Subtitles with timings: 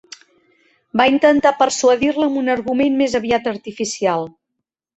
[1.01, 4.31] Va intentar persuadir-la amb un argument més aviat artificial